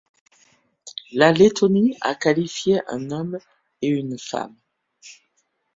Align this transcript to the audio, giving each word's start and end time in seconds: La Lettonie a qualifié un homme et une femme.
La 1.11 1.31
Lettonie 1.31 1.95
a 2.01 2.15
qualifié 2.15 2.81
un 2.87 3.11
homme 3.11 3.37
et 3.83 3.87
une 3.89 4.17
femme. 4.17 4.55